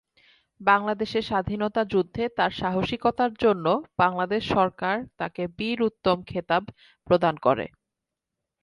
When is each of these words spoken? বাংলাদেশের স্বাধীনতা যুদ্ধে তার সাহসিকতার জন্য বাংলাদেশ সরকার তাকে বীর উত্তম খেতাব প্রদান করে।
বাংলাদেশের 0.61 1.23
স্বাধীনতা 1.23 1.81
যুদ্ধে 1.93 2.23
তার 2.37 2.51
সাহসিকতার 2.59 3.31
জন্য 3.43 3.65
বাংলাদেশ 3.99 4.41
সরকার 4.55 4.97
তাকে 5.19 5.43
বীর 5.57 5.79
উত্তম 5.89 6.17
খেতাব 6.27 6.63
প্রদান 7.07 7.35
করে। 7.45 7.65